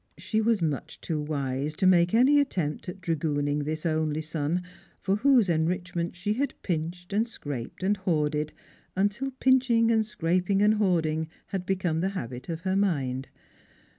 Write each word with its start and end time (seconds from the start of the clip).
She 0.17 0.41
was 0.41 0.63
much 0.63 0.99
too 0.99 1.21
wise 1.21 1.75
to 1.75 1.85
make 1.85 2.11
any 2.15 2.39
attempt 2.39 2.89
at 2.89 3.01
dragooning 3.01 3.65
this 3.65 3.85
only 3.85 4.21
son, 4.21 4.63
for 4.99 5.17
whose 5.17 5.47
en 5.47 5.67
richment 5.67 6.15
she 6.15 6.33
had 6.33 6.55
pinched 6.63 7.13
and 7.13 7.27
scraped 7.27 7.83
and 7.83 7.97
hoarded 7.97 8.51
until 8.95 9.29
pinch 9.29 9.69
ing 9.69 9.91
and 9.91 10.03
scraping 10.03 10.63
and 10.63 10.73
hoarding 10.73 11.27
had 11.45 11.67
become 11.67 11.99
the 12.01 12.09
habit 12.17 12.49
of 12.49 12.61
her 12.61 12.75
mind. 12.75 13.27